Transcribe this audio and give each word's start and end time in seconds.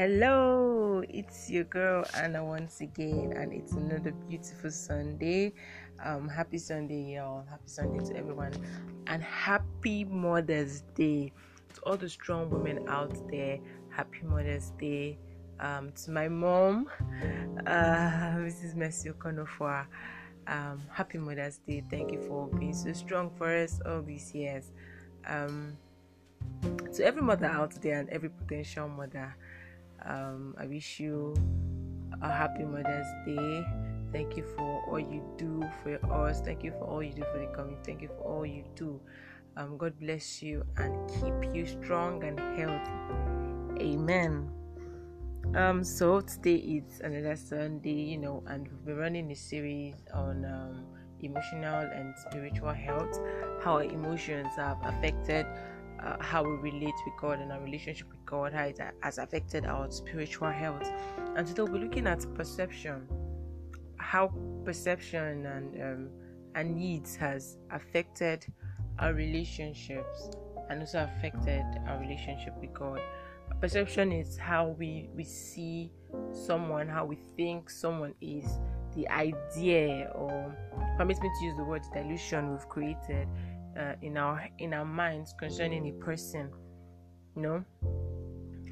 Hello, 0.00 1.02
it's 1.10 1.50
your 1.50 1.64
girl 1.64 2.06
Anna 2.14 2.42
once 2.42 2.80
again, 2.80 3.34
and 3.36 3.52
it's 3.52 3.72
another 3.72 4.12
beautiful 4.30 4.70
Sunday. 4.70 5.52
Um, 6.02 6.26
happy 6.26 6.56
Sunday, 6.56 7.16
y'all. 7.16 7.44
Happy 7.50 7.66
Sunday 7.66 8.02
to 8.06 8.16
everyone, 8.16 8.54
and 9.08 9.22
happy 9.22 10.04
Mother's 10.04 10.84
Day 10.94 11.34
to 11.74 11.80
all 11.82 11.98
the 11.98 12.08
strong 12.08 12.48
women 12.48 12.88
out 12.88 13.14
there. 13.30 13.58
Happy 13.90 14.22
Mother's 14.22 14.70
Day 14.78 15.18
um, 15.60 15.92
to 16.02 16.10
my 16.10 16.28
mom, 16.28 16.88
uh, 17.66 18.40
Mrs. 18.40 18.74
Mercy 18.76 19.10
Okonofwa. 19.10 19.84
Um, 20.46 20.80
happy 20.90 21.18
Mother's 21.18 21.58
Day. 21.58 21.84
Thank 21.90 22.12
you 22.12 22.22
for 22.22 22.46
being 22.46 22.72
so 22.72 22.94
strong 22.94 23.30
for 23.36 23.54
us 23.54 23.82
all 23.84 24.00
these 24.00 24.34
years. 24.34 24.72
Um, 25.26 25.76
to 26.94 27.04
every 27.04 27.20
mother 27.20 27.46
out 27.46 27.74
there 27.82 28.00
and 28.00 28.08
every 28.08 28.30
potential 28.30 28.88
mother, 28.88 29.36
um, 30.06 30.54
I 30.58 30.66
wish 30.66 31.00
you 31.00 31.34
a 32.22 32.30
happy 32.30 32.64
Mother's 32.64 33.06
Day. 33.26 33.64
Thank 34.12 34.36
you 34.36 34.44
for 34.56 34.82
all 34.88 34.98
you 34.98 35.22
do 35.36 35.62
for 35.82 35.98
us. 36.12 36.40
Thank 36.40 36.64
you 36.64 36.72
for 36.72 36.84
all 36.84 37.02
you 37.02 37.12
do 37.12 37.22
for 37.32 37.38
the 37.38 37.46
community. 37.46 37.82
Thank 37.84 38.02
you 38.02 38.08
for 38.08 38.24
all 38.24 38.46
you 38.46 38.64
do. 38.74 39.00
Um, 39.56 39.76
God 39.78 39.98
bless 39.98 40.42
you 40.42 40.64
and 40.76 41.08
keep 41.08 41.54
you 41.54 41.66
strong 41.66 42.24
and 42.24 42.38
healthy. 42.58 43.84
Amen. 43.84 44.50
Um, 45.54 45.82
so 45.82 46.20
today 46.20 46.56
is 46.56 47.00
another 47.00 47.36
Sunday, 47.36 47.90
you 47.90 48.18
know, 48.18 48.42
and 48.46 48.68
we've 48.68 48.84
been 48.84 48.96
running 48.96 49.30
a 49.32 49.34
series 49.34 49.94
on 50.14 50.44
um, 50.44 50.84
emotional 51.22 51.88
and 51.92 52.14
spiritual 52.16 52.72
health, 52.72 53.18
how 53.62 53.78
emotions 53.78 54.48
have 54.56 54.78
affected 54.84 55.46
uh, 56.02 56.16
how 56.20 56.42
we 56.42 56.56
relate 56.70 56.94
with 57.04 57.14
God 57.20 57.40
and 57.40 57.52
our 57.52 57.60
relationship 57.60 58.08
with 58.08 58.24
God, 58.24 58.52
how 58.52 58.64
it 58.64 58.80
has 59.02 59.18
affected 59.18 59.66
our 59.66 59.90
spiritual 59.90 60.50
health. 60.50 60.90
And 61.36 61.46
today 61.46 61.62
we'll 61.62 61.72
be 61.72 61.78
looking 61.80 62.06
at 62.06 62.24
perception, 62.34 63.06
how 63.96 64.32
perception 64.64 65.46
and 65.46 65.82
um, 65.82 66.08
and 66.54 66.74
needs 66.74 67.14
has 67.16 67.58
affected 67.70 68.44
our 68.98 69.12
relationships 69.14 70.30
and 70.68 70.80
also 70.80 71.08
affected 71.16 71.64
our 71.86 71.98
relationship 72.00 72.54
with 72.60 72.72
God. 72.72 73.00
Perception 73.60 74.12
is 74.12 74.36
how 74.36 74.74
we 74.78 75.10
we 75.14 75.24
see 75.24 75.92
someone, 76.32 76.88
how 76.88 77.04
we 77.04 77.18
think 77.36 77.68
someone 77.68 78.14
is, 78.20 78.46
the 78.96 79.08
idea, 79.08 80.10
or 80.14 80.56
permit 80.96 81.20
me 81.20 81.28
to 81.38 81.44
use 81.44 81.56
the 81.56 81.64
word 81.64 81.82
delusion 81.92 82.52
we've 82.52 82.68
created 82.68 83.28
uh, 83.78 83.94
in 84.02 84.16
our 84.16 84.48
in 84.58 84.74
our 84.74 84.84
minds 84.84 85.34
concerning 85.38 85.86
a 85.88 86.04
person 86.04 86.50
you 87.36 87.42
know 87.42 87.64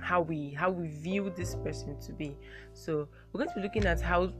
how 0.00 0.20
we 0.20 0.50
how 0.50 0.70
we 0.70 0.88
view 0.88 1.32
this 1.36 1.54
person 1.56 2.00
to 2.00 2.12
be. 2.12 2.36
So 2.72 3.08
we're 3.32 3.38
going 3.38 3.50
to 3.50 3.54
be 3.56 3.62
looking 3.62 3.84
at 3.84 4.00
how 4.00 4.32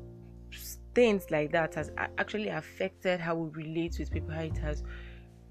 things 0.95 1.31
like 1.31 1.53
that 1.53 1.75
has 1.75 1.91
actually 2.17 2.49
affected 2.49 3.21
how 3.21 3.35
we 3.35 3.65
relate 3.65 3.97
with 3.99 4.11
people 4.11 4.31
how 4.33 4.41
it 4.41 4.57
has 4.57 4.83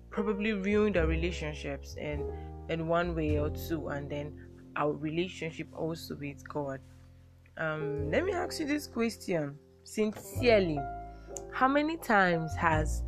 probably 0.09 0.53
ruined 0.53 0.97
our 0.97 1.05
relationships 1.05 1.95
in 1.95 2.31
in 2.69 2.88
one 2.88 3.16
way 3.16 3.38
or 3.38 3.50
two 3.50 3.89
and 3.89 4.09
then 4.09 4.35
our 4.75 4.91
relationship 4.94 5.67
also 5.75 6.16
with 6.16 6.47
god. 6.47 6.80
Um 7.58 8.09
let 8.11 8.25
me 8.25 8.33
ask 8.33 8.59
you 8.59 8.66
this 8.66 8.88
question. 8.88 9.55
Sincerely 9.83 10.80
how 11.53 11.67
many 11.67 11.97
times 11.97 12.55
has 12.55 13.03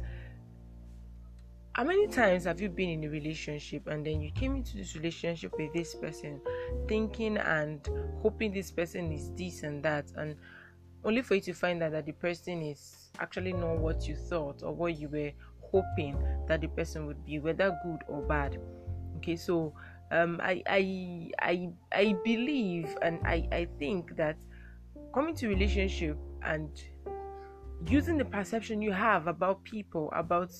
how 1.73 1.84
many 1.84 2.08
times 2.08 2.45
have 2.45 2.59
you 2.59 2.70
been 2.70 2.89
in 2.89 3.03
a 3.03 3.09
relationship 3.09 3.88
and 3.88 4.06
then 4.06 4.22
you 4.22 4.31
came 4.31 4.56
into 4.56 4.75
this 4.75 4.95
relationship 4.95 5.52
with 5.58 5.72
this 5.73 5.95
person 5.95 6.42
thinking 6.88 7.38
and 7.38 7.88
hoping 8.22 8.52
this 8.53 8.72
person 8.72 9.11
is 9.11 9.31
this 9.36 9.64
and 9.64 9.84
that 9.84 10.05
and 10.17 10.36
only 11.05 11.21
for 11.21 11.36
you 11.36 11.42
to 11.42 11.54
find 11.54 11.82
out 11.82 11.92
that 11.92 12.05
the 12.05 12.11
person 12.11 12.61
is 12.61 13.10
actually 13.20 13.54
not 13.54 13.77
what 13.77 14.08
you 14.08 14.16
thought 14.16 14.64
or 14.64 14.73
what 14.73 14.98
you 14.98 15.08
were 15.10 15.32
hoping 15.71 16.17
that 16.48 16.61
the 16.61 16.67
person 16.67 17.05
would 17.05 17.23
be 17.26 17.39
whether 17.39 17.77
good 17.83 17.99
or 18.08 18.22
bad? 18.23 18.60
Okay 19.17 19.36
so 19.36 19.73
um, 20.11 20.39
I, 20.42 20.64
I 20.67 21.32
i 21.42 21.70
i 21.92 22.16
believe 22.23 22.98
and 23.02 23.20
i 23.26 23.48
i 23.52 23.67
think 23.77 24.16
that 24.16 24.38
coming 25.14 25.36
to 25.36 25.48
relationship 25.48 26.17
and 26.43 26.70
using 27.88 28.17
the 28.17 28.26
perception 28.26 28.82
you 28.82 28.92
have 28.92 29.27
about 29.27 29.64
people 29.64 30.11
about 30.16 30.52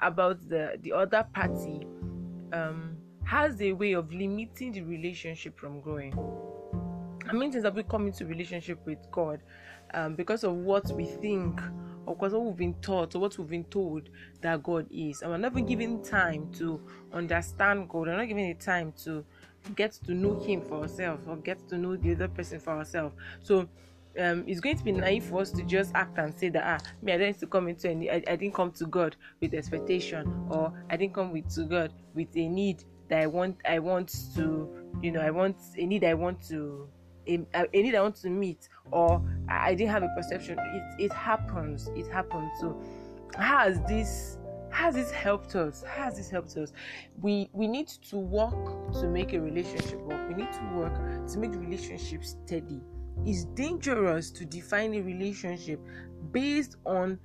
about 0.00 0.48
the 0.48 0.78
the 0.82 0.92
other 0.92 1.26
party 1.34 1.86
um, 2.52 2.96
has 3.24 3.60
a 3.60 3.72
way 3.72 3.92
of 3.92 4.12
limiting 4.12 4.72
the 4.72 4.82
relationship 4.82 5.58
from 5.58 5.80
growing. 5.80 6.14
I 7.28 7.32
mean, 7.32 7.50
things 7.50 7.62
that 7.62 7.74
we 7.74 7.82
come 7.82 8.06
into 8.06 8.26
relationship 8.26 8.84
with 8.84 8.98
God 9.10 9.40
um, 9.94 10.14
because 10.14 10.44
of 10.44 10.52
what 10.54 10.90
we 10.92 11.06
think 11.06 11.60
or 12.06 12.14
because 12.14 12.34
of 12.34 12.40
what 12.40 12.48
we've 12.48 12.56
been 12.56 12.74
taught 12.82 13.14
or 13.14 13.20
what 13.20 13.38
we've 13.38 13.48
been 13.48 13.64
told 13.64 14.10
that 14.42 14.62
God 14.62 14.86
is, 14.90 15.22
and 15.22 15.30
we're 15.30 15.38
not 15.38 15.52
even 15.52 15.66
given 15.66 16.02
time 16.02 16.52
to 16.58 16.80
understand 17.12 17.88
God. 17.88 18.08
We're 18.08 18.16
not 18.16 18.28
given 18.28 18.46
the 18.46 18.54
time 18.54 18.92
to 19.04 19.24
get 19.74 19.92
to 20.04 20.12
know 20.12 20.38
Him 20.40 20.60
for 20.60 20.82
ourselves 20.82 21.26
or 21.26 21.36
get 21.36 21.66
to 21.68 21.78
know 21.78 21.96
the 21.96 22.12
other 22.12 22.28
person 22.28 22.60
for 22.60 22.74
ourselves. 22.74 23.14
So 23.40 23.68
um, 24.20 24.44
it's 24.46 24.60
going 24.60 24.76
to 24.76 24.84
be 24.84 24.92
naive 24.92 25.24
for 25.24 25.40
us 25.40 25.50
to 25.50 25.62
just 25.62 25.92
act 25.94 26.18
and 26.18 26.38
say 26.38 26.48
that 26.48 26.62
ah 26.64 26.90
me 27.02 27.12
I 27.12 27.18
didn't 27.18 27.50
come 27.50 27.68
into 27.68 27.90
any 27.90 28.10
I, 28.10 28.22
I 28.26 28.36
didn't 28.36 28.54
come 28.54 28.70
to 28.72 28.86
God 28.86 29.16
with 29.40 29.54
expectation 29.54 30.46
or 30.50 30.72
I 30.90 30.96
didn't 30.96 31.14
come 31.14 31.32
with 31.32 31.52
to 31.54 31.64
God 31.64 31.92
with 32.14 32.28
a 32.36 32.48
need 32.48 32.84
that 33.08 33.22
I 33.22 33.26
want 33.26 33.56
I 33.68 33.78
want 33.78 34.14
to 34.36 34.68
you 35.02 35.12
know 35.12 35.20
I 35.20 35.30
want 35.30 35.56
a 35.76 35.86
need 35.86 36.04
I 36.04 36.14
want 36.14 36.40
to 36.48 36.88
a, 37.26 37.40
a 37.54 37.82
need 37.82 37.94
I 37.94 38.02
want 38.02 38.16
to 38.16 38.30
meet 38.30 38.68
or 38.90 39.22
I 39.48 39.74
didn't 39.74 39.90
have 39.90 40.02
a 40.02 40.08
perception. 40.14 40.58
It 40.58 41.04
it 41.06 41.12
happens 41.12 41.90
it 41.96 42.06
happens. 42.06 42.50
So 42.60 42.80
has 43.36 43.80
this 43.88 44.38
has 44.70 44.94
this 44.94 45.10
helped 45.10 45.54
us? 45.54 45.82
Has 45.84 46.16
this 46.16 46.30
helped 46.30 46.56
us? 46.56 46.72
We 47.20 47.48
we 47.52 47.66
need 47.66 47.88
to 47.88 48.16
work 48.16 48.92
to 49.00 49.08
make 49.08 49.32
a 49.32 49.40
relationship 49.40 50.00
work. 50.00 50.28
We 50.28 50.34
need 50.34 50.52
to 50.52 50.74
work 50.74 51.26
to 51.28 51.38
make 51.38 51.52
the 51.52 51.58
relationship 51.58 52.24
steady 52.24 52.80
it's 53.24 53.44
dangerous 53.44 54.30
to 54.32 54.44
define 54.44 54.94
a 54.94 55.00
relationship 55.00 55.80
based 56.32 56.76
on 56.84 57.18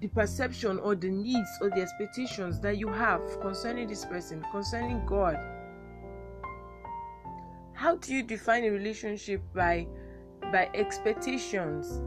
the 0.00 0.08
perception 0.08 0.78
or 0.78 0.94
the 0.94 1.10
needs 1.10 1.48
or 1.60 1.70
the 1.70 1.80
expectations 1.82 2.60
that 2.60 2.78
you 2.78 2.88
have 2.88 3.20
concerning 3.40 3.86
this 3.86 4.04
person, 4.04 4.44
concerning 4.50 5.04
God. 5.06 5.36
How 7.74 7.96
do 7.96 8.14
you 8.14 8.22
define 8.22 8.64
a 8.64 8.70
relationship 8.70 9.42
by 9.54 9.86
by 10.52 10.70
expectations? 10.74 12.02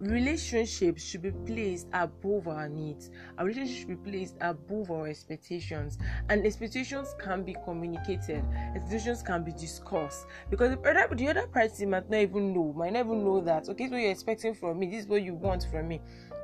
Relationships 0.00 1.02
should 1.04 1.22
be 1.22 1.30
placed 1.30 1.86
above 1.92 2.48
our 2.48 2.68
needs. 2.68 3.10
Our 3.38 3.46
relationship 3.46 3.78
should 3.78 4.04
be 4.04 4.10
placed 4.10 4.36
above 4.40 4.90
our 4.90 5.06
expectations. 5.06 5.98
And 6.28 6.44
expectations 6.46 7.14
can 7.18 7.42
be 7.44 7.54
communicated, 7.64 8.44
expectations 8.74 9.22
can 9.22 9.44
be 9.44 9.52
discussed. 9.52 10.26
Because 10.48 10.70
the 10.70 10.80
other, 10.88 11.14
the 11.14 11.28
other 11.28 11.46
party 11.46 11.86
might 11.86 12.08
not 12.10 12.18
even 12.18 12.52
know, 12.54 12.72
might 12.76 12.94
never 12.94 13.14
know 13.14 13.40
that, 13.42 13.68
okay, 13.68 13.84
this 13.84 13.86
is 13.86 13.92
what 13.92 14.00
you're 14.00 14.10
expecting 14.10 14.54
from 14.54 14.78
me, 14.78 14.86
this 14.90 15.04
is 15.04 15.06
what 15.06 15.22
you 15.22 15.34
want 15.34 15.66
from 15.70 15.88
me. 15.88 16.00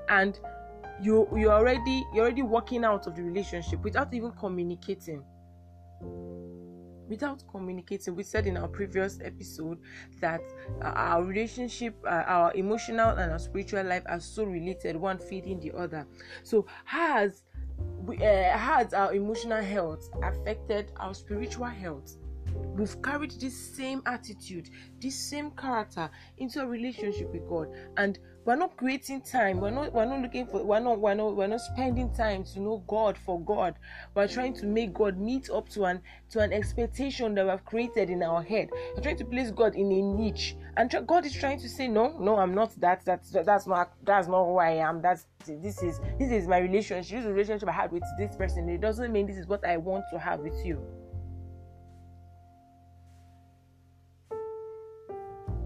And 0.09 0.39
you 1.00 1.28
you're 1.37 1.53
already 1.53 2.06
you're 2.15 2.25
already 2.25 2.43
working 2.43 2.84
out 2.84 3.06
of 3.06 3.15
the 3.15 3.22
relationship 3.22 3.83
without 3.83 4.12
even 4.15 4.33
communicating 4.33 5.22
without 7.09 7.43
communicating 7.50 8.15
we 8.15 8.22
said 8.22 8.47
in 8.47 8.56
our 8.56 8.69
previous 8.69 9.19
episode 9.22 9.78
that 10.21 10.41
uh, 10.83 10.93
our 10.94 11.25
relationship 11.25 11.97
uh, 12.05 12.25
our 12.27 12.55
emotional 12.55 13.11
and 13.11 13.33
our 13.33 13.39
spiritual 13.39 13.84
life 13.84 14.03
are 14.06 14.21
so 14.21 14.44
related 14.44 14.97
one 14.97 15.19
feeding 15.19 15.61
the 15.61 15.72
other. 15.77 16.06
So 16.43 16.66
has 16.84 17.43
uh, 18.09 18.15
has 18.56 18.95
our 18.95 19.15
emotional 19.15 19.62
health 19.62 20.09
affected 20.22 20.92
our 20.97 21.15
spiritual 21.15 21.66
health 21.66 22.16
we've 22.76 23.00
carried 23.03 23.32
this 23.41 23.76
same 23.76 24.03
attitude 24.06 24.70
this 25.00 25.14
same 25.14 25.50
character 25.53 26.10
into 26.38 26.60
a 26.60 26.66
relationship 26.66 27.32
with 27.32 27.48
god. 27.48 27.68
And 27.97 28.18
we're 28.44 28.54
not 28.54 28.76
creating 28.76 29.22
time. 29.22 29.60
We're 29.60 29.70
not 29.70 29.92
we're 29.92 30.04
not 30.04 30.22
looking 30.22 30.47
for 30.47 30.62
we're 30.62 30.78
not 30.78 31.00
we're 31.00 31.14
not 31.14 31.34
we're 31.34 31.48
not 31.48 31.60
spending 31.60 32.14
time 32.14 32.44
to 32.44 32.60
know 32.60 32.84
god 32.86 33.18
for 33.18 33.41
god. 33.41 33.74
We're 34.14 34.28
trying 34.28 34.54
to 34.54 34.66
make 34.66 34.94
god 34.94 35.18
meet 35.18 35.50
up 35.50 35.68
to 35.70 35.84
an 35.84 36.00
to 36.30 36.41
an 36.41 36.53
expectation 36.53 37.34
that 37.34 37.47
we've 37.47 37.64
created 37.64 38.08
in 38.08 38.22
our 38.22 38.42
head. 38.42 38.70
We're 38.94 39.03
trying 39.03 39.16
to 39.18 39.24
place 39.24 39.50
god 39.50 39.74
in 39.74 39.91
a 39.91 40.00
niche. 40.00 40.54
And 40.76 40.94
god 41.06 41.26
is 41.26 41.32
trying 41.32 41.58
to 41.60 41.68
say 41.68 41.88
no 41.88 42.16
no 42.20 42.36
i'm 42.36 42.54
not 42.54 42.78
that 42.80 43.04
that's 43.04 43.30
that's 43.30 43.66
not 43.66 43.92
that's 44.04 44.28
not 44.28 44.44
who 44.44 44.58
i 44.58 44.70
am. 44.70 45.03
That's 45.03 45.26
this 45.47 45.82
is 45.82 46.00
this 46.18 46.30
is 46.30 46.47
my 46.47 46.58
relationship. 46.58 47.16
This 47.16 47.26
is 47.26 47.32
relationship 47.32 47.68
i 47.68 47.72
had 47.72 47.91
with 47.91 48.04
this 48.16 48.36
person. 48.36 48.68
It 48.68 48.80
doesn't 48.80 49.12
mean 49.12 49.26
this 49.26 49.38
is 49.38 49.48
what 49.48 49.64
i 49.66 49.76
want 49.76 50.04
to 50.12 50.18
have 50.20 50.41
with 50.41 50.64
you 50.64 51.05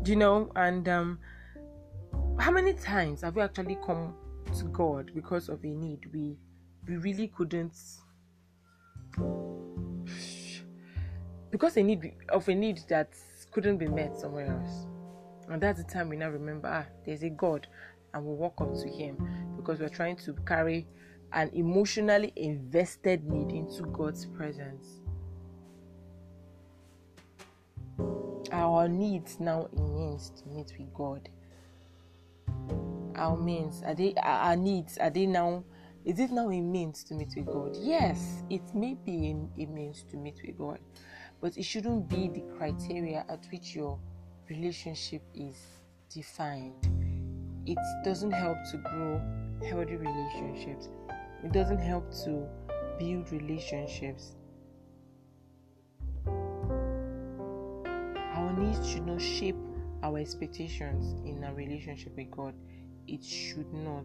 you 0.04 0.16
know 0.16 0.50
and 0.56 0.88
um 0.88 1.18
how 2.38 2.50
many 2.50 2.72
times 2.72 3.22
have 3.22 3.36
we 3.36 3.42
actually 3.42 3.78
come 3.86 4.14
to 4.56 4.64
god 4.64 5.10
because 5.14 5.48
of 5.48 5.62
a 5.64 5.68
need 5.68 6.00
we 6.12 6.36
we 6.88 6.96
really 6.96 7.28
couldn't 7.28 7.74
because 11.50 11.76
a 11.76 11.82
need 11.82 12.12
of 12.28 12.48
a 12.48 12.54
need 12.54 12.80
that 12.88 13.14
couldn't 13.50 13.78
be 13.78 13.88
met 13.88 14.16
somewhere 14.16 14.46
else. 14.46 14.86
And 15.48 15.60
that's 15.60 15.82
the 15.82 15.88
time 15.88 16.08
we 16.08 16.16
now 16.16 16.30
remember 16.30 16.68
ah, 16.68 16.86
there's 17.04 17.22
a 17.22 17.30
God 17.30 17.66
and 18.14 18.24
we 18.24 18.34
walk 18.34 18.60
up 18.60 18.72
to 18.74 18.88
Him 18.88 19.16
because 19.56 19.80
we're 19.80 19.88
trying 19.88 20.16
to 20.18 20.32
carry 20.46 20.86
an 21.32 21.50
emotionally 21.52 22.32
invested 22.36 23.24
need 23.24 23.50
into 23.50 23.82
God's 23.90 24.26
presence. 24.26 25.00
Our 28.52 28.88
needs 28.88 29.38
now 29.38 29.68
means 29.72 30.30
to 30.30 30.48
meet 30.48 30.72
with 30.78 30.92
God. 30.94 31.28
Our 33.16 33.36
means 33.36 33.82
are 33.84 33.94
they 33.94 34.14
our 34.22 34.56
needs 34.56 34.98
are 34.98 35.10
they 35.10 35.26
now 35.26 35.64
is 36.04 36.18
it 36.18 36.30
now 36.30 36.50
a 36.50 36.60
means 36.60 37.04
to 37.04 37.14
meet 37.14 37.34
with 37.36 37.46
God? 37.46 37.76
Yes, 37.78 38.42
it 38.48 38.62
may 38.74 38.94
be 38.94 39.30
a, 39.58 39.62
a 39.62 39.66
means 39.66 40.04
to 40.10 40.16
meet 40.16 40.40
with 40.44 40.56
God, 40.56 40.78
but 41.40 41.56
it 41.58 41.64
shouldn't 41.64 42.08
be 42.08 42.28
the 42.28 42.42
criteria 42.56 43.24
at 43.28 43.46
which 43.52 43.74
your 43.74 43.98
relationship 44.48 45.22
is 45.34 45.56
defined. 46.12 46.74
It 47.66 47.78
doesn't 48.04 48.30
help 48.30 48.56
to 48.72 48.78
grow 48.78 49.20
healthy 49.68 49.96
relationships. 49.96 50.88
It 51.44 51.52
doesn't 51.52 51.78
help 51.78 52.10
to 52.24 52.48
build 52.98 53.30
relationships. 53.30 54.36
Our 58.60 58.66
needs 58.66 58.86
should 58.86 59.06
not 59.06 59.22
shape 59.22 59.56
our 60.02 60.18
expectations 60.18 61.14
in 61.24 61.44
a 61.44 61.54
relationship 61.54 62.14
with 62.14 62.30
God. 62.30 62.54
It 63.06 63.24
should 63.24 63.72
not. 63.72 64.04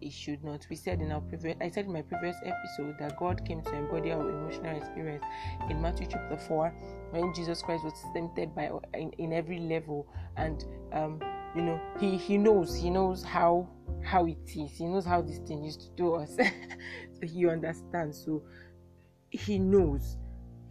It 0.00 0.12
should 0.12 0.44
not. 0.44 0.64
We 0.70 0.76
said 0.76 1.00
in 1.00 1.10
our 1.10 1.20
previous, 1.20 1.56
I 1.60 1.70
said 1.70 1.86
in 1.86 1.92
my 1.92 2.02
previous 2.02 2.36
episode 2.44 2.94
that 3.00 3.18
God 3.18 3.44
came 3.44 3.62
to 3.62 3.74
embody 3.74 4.12
our 4.12 4.30
emotional 4.30 4.76
experience 4.76 5.24
in 5.68 5.82
Matthew 5.82 6.06
chapter 6.08 6.36
four, 6.36 6.72
when 7.10 7.34
Jesus 7.34 7.62
Christ 7.62 7.82
was 7.82 7.94
tempted 8.14 8.54
by 8.54 8.70
in, 8.94 9.10
in 9.18 9.32
every 9.32 9.58
level, 9.58 10.06
and 10.36 10.64
um, 10.92 11.20
you 11.56 11.62
know 11.62 11.80
he 11.98 12.16
he 12.16 12.38
knows 12.38 12.72
he 12.76 12.90
knows 12.90 13.24
how 13.24 13.68
how 14.04 14.24
it 14.24 14.38
is 14.46 14.70
he 14.70 14.84
knows 14.86 15.04
how 15.04 15.20
this 15.20 15.38
thing 15.38 15.64
used 15.64 15.80
to 15.80 15.90
do 15.96 16.14
us 16.14 16.36
so 16.36 17.26
he 17.26 17.46
understands 17.48 18.24
so 18.24 18.42
he 19.30 19.58
knows 19.58 20.16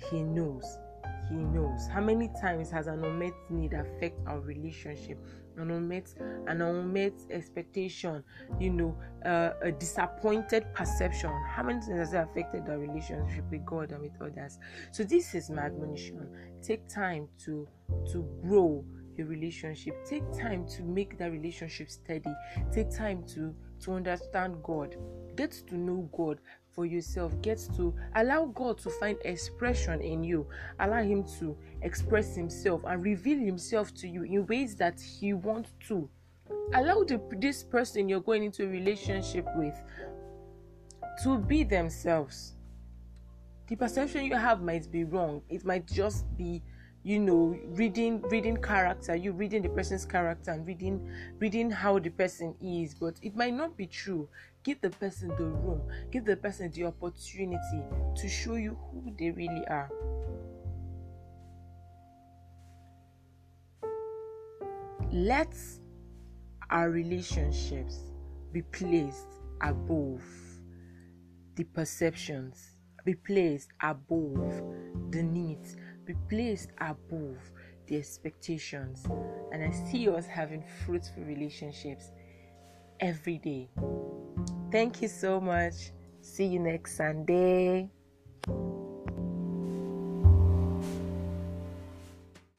he 0.10 0.24
knows 0.24 0.80
he 1.30 1.36
knows? 1.36 1.88
How 1.88 2.02
many 2.02 2.30
times 2.42 2.70
has 2.72 2.88
an 2.88 3.04
unmet 3.04 3.34
need 3.50 3.74
affect 3.74 4.20
our 4.28 4.40
relationship? 4.40 5.18
An 5.58 5.72
unmet 5.72 6.14
an 6.48 6.62
unmet 6.62 7.14
expectation 7.30 8.24
you 8.62 8.70
know 8.70 8.98
uh, 9.26 9.52
a 9.62 9.72
disappointed 9.72 10.66
perception. 10.74 11.32
How 11.50 11.64
many 11.64 11.80
times 11.82 11.98
has 11.98 12.14
it 12.14 12.18
affected 12.18 12.70
our 12.70 12.78
relationship 12.78 13.44
with 13.52 13.66
god 13.66 13.92
and 13.92 14.02
with 14.02 14.22
others? 14.22 14.58
So 14.94 15.04
this 15.04 15.36
is 15.36 15.50
my 15.50 15.64
admonition 15.64 16.30
take 16.62 16.88
time 16.88 17.28
to 17.46 17.68
to 18.12 18.24
grow 18.42 18.84
your 19.18 19.28
relationship. 19.28 19.94
Take 20.06 20.24
time 20.32 20.68
to 20.70 20.84
make 20.84 21.18
that 21.18 21.32
relationship 21.32 21.90
steady. 21.90 22.34
Take 22.72 22.90
time 22.90 23.24
to 23.34 23.54
to 23.82 23.94
understand 23.94 24.64
god. 24.64 24.96
Get 25.36 25.52
to 25.68 25.76
know 25.78 26.10
god 26.16 26.40
for 26.80 26.86
yourself 26.86 27.34
get 27.42 27.58
to 27.76 27.94
allow 28.16 28.46
god 28.46 28.78
to 28.78 28.90
find 28.90 29.18
expression 29.26 30.00
in 30.00 30.24
you 30.24 30.48
allow 30.80 31.04
him 31.04 31.26
to 31.26 31.54
express 31.82 32.38
himself 32.38 32.82
and 32.88 33.04
reveal 33.04 33.38
himself 33.38 33.94
to 33.94 34.08
you 34.08 34.24
in 34.24 34.46
ways 34.46 34.78
that 34.78 34.98
he 35.02 35.34
wants 35.34 35.74
to. 35.86 36.10
Allow 36.74 37.04
the, 37.04 37.20
this 37.36 37.66
person 37.66 38.08
you're 38.08 38.22
going 38.22 38.46
into 38.46 38.64
a 38.64 38.68
relationship 38.68 39.46
with 39.58 39.76
to 41.24 41.38
be 41.38 41.66
themselves. 41.66 42.54
The 43.68 43.76
perception 43.76 44.24
you 44.24 44.36
have 44.38 44.62
might 44.62 44.90
be 44.90 45.04
wrong. 45.04 45.42
It 45.50 45.66
might 45.66 45.86
just 45.86 46.26
be 46.38 46.64
you 47.04 47.20
know 47.20 47.58
reading 47.70 48.22
reading 48.24 48.58
character 48.58 49.16
you 49.16 49.32
reading 49.32 49.62
the 49.62 49.70
person's 49.70 50.06
character 50.06 50.52
and 50.52 50.68
reading 50.68 51.10
reading 51.40 51.72
how 51.72 52.00
the 52.00 52.10
person 52.10 52.56
is. 52.62 52.94
But 52.94 53.16
it 53.22 53.36
might 53.36 53.54
not 53.54 53.78
be 53.78 53.88
true. 53.88 54.28
Give 54.64 54.80
the 54.82 54.90
person 54.90 55.30
the 55.30 55.46
room. 55.46 55.82
Give 56.12 56.26
the 56.26 56.36
person 56.36 56.72
the 56.72 56.86
opportunity 56.86 57.84
to 58.16 58.28
show 58.28 58.56
you 58.56 58.78
who 58.92 59.16
they 59.18 59.32
really 59.32 59.66
are. 59.68 59.90
Let 65.12 65.56
our 66.70 66.90
relationships 66.90 67.98
be 68.52 68.62
placed 68.62 69.26
above 69.62 70.24
the 71.56 71.64
perceptions 71.66 72.78
be 73.04 73.16
placed 73.16 73.70
above 73.82 74.62
the 75.12 75.24
needs 75.24 75.76
be 76.10 76.16
placed 76.28 76.70
above 76.80 77.38
the 77.88 77.98
expectations. 77.98 79.06
And 79.52 79.64
I 79.64 79.70
see 79.70 80.10
us 80.10 80.26
having 80.26 80.64
fruitful 80.86 81.24
relationships 81.24 82.12
every 83.00 83.38
day. 83.38 83.70
Thank 84.72 85.02
you 85.02 85.08
so 85.08 85.40
much. 85.40 85.92
See 86.22 86.46
you 86.46 86.60
next 86.60 86.98
Sunday. 86.98 87.90